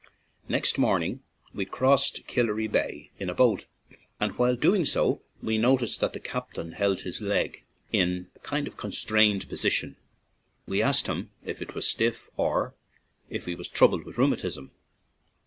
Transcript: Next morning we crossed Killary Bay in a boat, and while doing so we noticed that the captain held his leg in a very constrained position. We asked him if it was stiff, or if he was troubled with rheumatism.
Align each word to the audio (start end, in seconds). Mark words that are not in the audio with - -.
Next 0.49 0.79
morning 0.79 1.19
we 1.53 1.63
crossed 1.63 2.25
Killary 2.25 2.65
Bay 2.67 3.11
in 3.19 3.29
a 3.29 3.35
boat, 3.35 3.65
and 4.19 4.31
while 4.35 4.55
doing 4.55 4.83
so 4.83 5.21
we 5.43 5.59
noticed 5.59 5.99
that 6.01 6.13
the 6.13 6.19
captain 6.19 6.71
held 6.71 7.01
his 7.01 7.21
leg 7.21 7.61
in 7.93 8.31
a 8.43 8.49
very 8.49 8.71
constrained 8.71 9.47
position. 9.47 9.97
We 10.65 10.81
asked 10.81 11.05
him 11.05 11.29
if 11.45 11.61
it 11.61 11.75
was 11.75 11.87
stiff, 11.87 12.31
or 12.35 12.73
if 13.29 13.45
he 13.45 13.53
was 13.53 13.67
troubled 13.67 14.05
with 14.05 14.17
rheumatism. 14.17 14.71